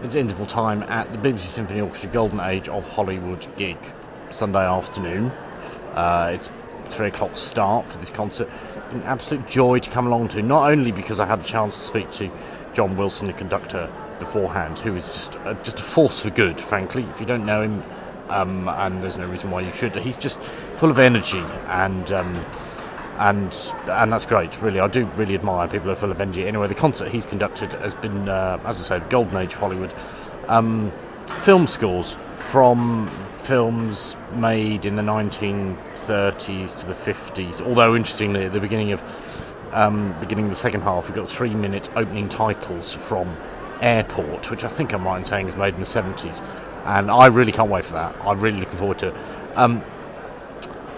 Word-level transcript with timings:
It's 0.00 0.14
interval 0.14 0.46
time 0.46 0.84
at 0.84 1.10
the 1.12 1.18
BBC 1.18 1.40
Symphony 1.40 1.80
Orchestra 1.80 2.08
Golden 2.10 2.38
Age 2.38 2.68
of 2.68 2.86
Hollywood 2.86 3.44
gig, 3.56 3.76
Sunday 4.30 4.64
afternoon. 4.64 5.32
Uh, 5.92 6.30
it's 6.32 6.52
three 6.84 7.08
o'clock 7.08 7.36
start 7.36 7.84
for 7.88 7.98
this 7.98 8.08
concert. 8.08 8.48
An 8.90 9.02
absolute 9.02 9.44
joy 9.48 9.80
to 9.80 9.90
come 9.90 10.06
along 10.06 10.28
to, 10.28 10.42
not 10.42 10.70
only 10.70 10.92
because 10.92 11.18
I 11.18 11.26
had 11.26 11.40
a 11.40 11.42
chance 11.42 11.74
to 11.74 11.80
speak 11.80 12.12
to 12.12 12.30
John 12.74 12.96
Wilson, 12.96 13.26
the 13.26 13.32
conductor, 13.32 13.90
beforehand, 14.20 14.78
who 14.78 14.94
is 14.94 15.06
just 15.06 15.32
just 15.64 15.80
a 15.80 15.82
force 15.82 16.20
for 16.20 16.30
good. 16.30 16.60
Frankly, 16.60 17.02
if 17.02 17.18
you 17.18 17.26
don't 17.26 17.44
know 17.44 17.62
him, 17.62 17.82
um, 18.28 18.68
and 18.68 19.02
there's 19.02 19.16
no 19.16 19.26
reason 19.26 19.50
why 19.50 19.62
you 19.62 19.72
should, 19.72 19.96
he's 19.96 20.16
just 20.16 20.38
full 20.76 20.92
of 20.92 21.00
energy 21.00 21.42
and. 21.66 22.12
Um, 22.12 22.44
and 23.18 23.74
and 23.88 24.12
that's 24.12 24.26
great. 24.26 24.60
Really, 24.62 24.80
I 24.80 24.88
do 24.88 25.06
really 25.16 25.34
admire 25.34 25.66
people 25.66 25.86
who 25.86 25.90
are 25.90 25.96
full 25.96 26.10
of 26.10 26.20
energy. 26.20 26.46
Anyway, 26.46 26.68
the 26.68 26.74
concert 26.74 27.08
he's 27.10 27.26
conducted 27.26 27.72
has 27.74 27.94
been, 27.94 28.28
uh, 28.28 28.60
as 28.64 28.80
I 28.80 28.82
said, 28.82 29.10
golden 29.10 29.36
age 29.38 29.54
of 29.54 29.58
Hollywood. 29.58 29.92
Um, 30.46 30.92
film 31.42 31.66
scores 31.66 32.16
from 32.34 33.06
films 33.38 34.16
made 34.34 34.86
in 34.86 34.96
the 34.96 35.02
1930s 35.02 36.76
to 36.80 36.86
the 36.86 36.94
50s. 36.94 37.60
Although 37.60 37.96
interestingly, 37.96 38.44
at 38.44 38.52
the 38.52 38.60
beginning 38.60 38.92
of 38.92 39.02
um, 39.72 40.14
beginning 40.20 40.44
of 40.44 40.50
the 40.50 40.56
second 40.56 40.82
half, 40.82 41.08
we've 41.08 41.16
got 41.16 41.28
three-minute 41.28 41.90
opening 41.96 42.28
titles 42.28 42.94
from 42.94 43.36
Airport, 43.80 44.50
which 44.50 44.64
I 44.64 44.68
think 44.68 44.92
I'm 44.92 45.04
right 45.04 45.18
in 45.18 45.24
saying 45.24 45.48
is 45.48 45.56
made 45.56 45.74
in 45.74 45.80
the 45.80 45.86
70s, 45.86 46.42
and 46.86 47.10
I 47.10 47.26
really 47.26 47.52
can't 47.52 47.70
wait 47.70 47.84
for 47.84 47.94
that. 47.94 48.16
I'm 48.22 48.40
really 48.40 48.60
looking 48.60 48.78
forward 48.78 48.98
to 49.00 49.08
it. 49.08 49.14
Um, 49.56 49.84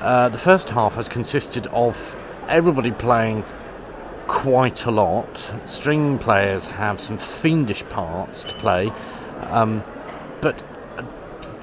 uh, 0.00 0.28
the 0.28 0.38
first 0.38 0.68
half 0.68 0.94
has 0.94 1.08
consisted 1.08 1.66
of 1.68 2.16
everybody 2.48 2.90
playing 2.92 3.44
quite 4.28 4.84
a 4.84 4.90
lot. 4.90 5.52
String 5.64 6.18
players 6.18 6.66
have 6.66 7.00
some 7.00 7.18
fiendish 7.18 7.82
parts 7.88 8.44
to 8.44 8.54
play, 8.54 8.92
um, 9.50 9.82
but 10.40 10.62
uh, 10.96 11.04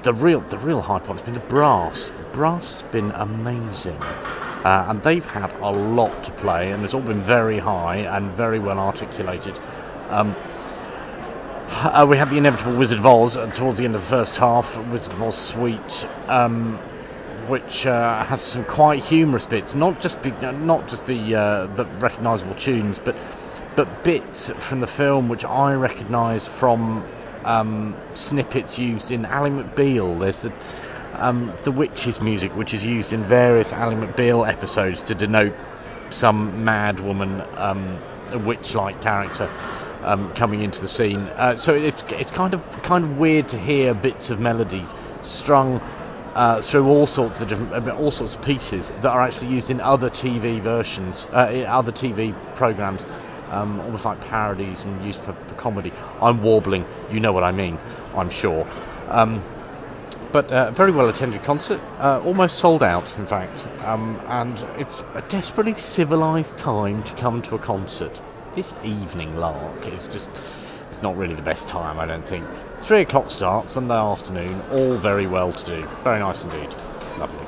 the 0.02 0.12
real 0.12 0.40
the 0.40 0.58
real 0.58 0.80
high 0.80 0.98
point 0.98 1.20
has 1.20 1.22
been 1.22 1.34
the 1.34 1.48
brass. 1.48 2.10
The 2.10 2.24
brass 2.24 2.82
has 2.82 2.82
been 2.90 3.10
amazing, 3.12 3.96
uh, 3.96 4.86
and 4.88 5.02
they've 5.02 5.24
had 5.24 5.50
a 5.60 5.70
lot 5.70 6.24
to 6.24 6.32
play, 6.32 6.72
and 6.72 6.84
it's 6.84 6.92
all 6.92 7.00
been 7.00 7.20
very 7.20 7.58
high 7.58 7.98
and 7.98 8.30
very 8.32 8.58
well 8.58 8.78
articulated. 8.78 9.58
Um, 10.10 10.36
uh, 11.68 12.06
we 12.08 12.16
had 12.16 12.30
the 12.30 12.36
inevitable 12.36 12.76
Wizard 12.76 12.98
of 12.98 13.06
Oz 13.06 13.36
towards 13.56 13.78
the 13.78 13.84
end 13.84 13.94
of 13.94 14.00
the 14.00 14.06
first 14.06 14.36
half, 14.36 14.78
Wizard 14.90 15.12
of 15.12 15.22
Oz 15.22 15.36
suite. 15.36 16.08
Um, 16.26 16.78
which 17.48 17.86
uh, 17.86 18.24
has 18.24 18.40
some 18.40 18.64
quite 18.64 19.02
humorous 19.02 19.46
bits, 19.46 19.74
not 19.74 20.00
just 20.00 20.22
be, 20.22 20.30
not 20.30 20.88
just 20.88 21.06
the 21.06 21.34
uh, 21.34 21.66
the 21.66 21.84
recognisable 22.00 22.54
tunes, 22.54 22.98
but 22.98 23.16
but 23.76 24.04
bits 24.04 24.50
from 24.50 24.80
the 24.80 24.86
film 24.86 25.28
which 25.28 25.44
I 25.44 25.74
recognise 25.74 26.48
from 26.48 27.06
um, 27.44 27.96
snippets 28.14 28.78
used 28.78 29.10
in 29.10 29.24
Ally 29.24 29.50
McBeal. 29.50 30.18
There's 30.18 30.42
the 30.42 30.52
um, 31.14 31.52
the 31.64 31.72
witches 31.72 32.20
music, 32.20 32.54
which 32.56 32.74
is 32.74 32.84
used 32.84 33.12
in 33.12 33.24
various 33.24 33.72
Ally 33.72 33.94
McBeal 33.94 34.48
episodes 34.48 35.02
to 35.04 35.14
denote 35.14 35.54
some 36.10 36.64
mad 36.64 37.00
woman, 37.00 37.42
um, 37.56 37.98
a 38.30 38.38
witch-like 38.38 39.00
character. 39.00 39.48
Um, 40.02 40.32
coming 40.34 40.62
into 40.62 40.80
the 40.80 40.86
scene, 40.86 41.18
uh, 41.34 41.56
so 41.56 41.74
it's 41.74 42.04
it's 42.12 42.30
kind 42.30 42.54
of 42.54 42.62
kind 42.84 43.02
of 43.02 43.18
weird 43.18 43.48
to 43.48 43.58
hear 43.58 43.92
bits 43.92 44.30
of 44.30 44.38
melodies 44.38 44.94
strung 45.22 45.80
uh, 46.36 46.60
through 46.60 46.86
all 46.86 47.06
sorts 47.06 47.40
of 47.40 47.48
different, 47.48 47.72
uh, 47.72 47.96
all 47.96 48.10
sorts 48.10 48.34
of 48.34 48.42
pieces 48.42 48.90
that 49.00 49.06
are 49.06 49.22
actually 49.22 49.48
used 49.48 49.70
in 49.70 49.80
other 49.80 50.10
TV 50.10 50.60
versions, 50.60 51.26
uh, 51.32 51.64
other 51.66 51.90
TV 51.90 52.34
programs, 52.54 53.06
um, 53.50 53.80
almost 53.80 54.04
like 54.04 54.20
parodies 54.20 54.84
and 54.84 55.02
used 55.02 55.20
for, 55.20 55.32
for, 55.32 55.54
comedy. 55.54 55.92
I'm 56.20 56.42
warbling, 56.42 56.84
you 57.10 57.20
know 57.20 57.32
what 57.32 57.42
I 57.42 57.52
mean, 57.52 57.78
I'm 58.14 58.28
sure. 58.28 58.68
Um, 59.08 59.42
but 60.30 60.50
a 60.50 60.68
uh, 60.68 60.70
very 60.72 60.92
well 60.92 61.08
attended 61.08 61.42
concert, 61.42 61.80
uh, 62.00 62.20
almost 62.22 62.58
sold 62.58 62.82
out, 62.82 63.10
in 63.16 63.24
fact. 63.26 63.66
Um, 63.84 64.20
and 64.26 64.58
it's 64.76 65.02
a 65.14 65.22
desperately 65.30 65.74
civilised 65.74 66.58
time 66.58 67.02
to 67.04 67.14
come 67.14 67.40
to 67.42 67.54
a 67.54 67.58
concert. 67.58 68.20
This 68.54 68.74
evening 68.84 69.36
lark 69.36 69.86
is 69.86 70.06
just 70.08 70.28
it's 70.96 71.02
not 71.02 71.14
really 71.18 71.34
the 71.34 71.42
best 71.42 71.68
time, 71.68 72.00
I 72.00 72.06
don't 72.06 72.24
think. 72.24 72.46
Three 72.80 73.02
o'clock 73.02 73.30
start, 73.30 73.68
Sunday 73.68 73.92
afternoon, 73.92 74.62
all 74.70 74.96
very 74.96 75.26
well 75.26 75.52
to 75.52 75.64
do. 75.64 75.86
Very 76.02 76.20
nice 76.20 76.42
indeed. 76.42 76.74
Lovely. 77.18 77.45